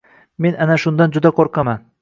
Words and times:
Men 0.45 0.57
ana 0.65 0.79
shundan 0.85 1.15
juda 1.19 1.35
qo‘rqaman. 1.43 1.89